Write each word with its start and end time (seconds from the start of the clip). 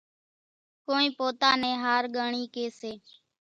ڪونئين 0.85 1.11
پوتا 1.17 1.49
نين 1.61 1.75
ۿارڳانڻِي 1.85 2.43
ڪيَ 2.53 2.65
سي۔ 2.79 2.91